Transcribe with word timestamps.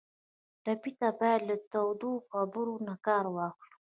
ټپي 0.63 0.91
ته 0.99 1.07
باید 1.19 1.41
له 1.49 1.55
تودو 1.71 2.11
خبرو 2.29 2.75
نه 2.87 2.95
کار 3.05 3.25
واخلو. 3.35 3.57